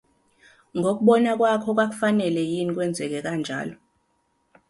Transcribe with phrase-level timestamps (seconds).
[0.77, 3.75] Ngokubona kwakho kwakufanele yini kwenzeke kanjalo?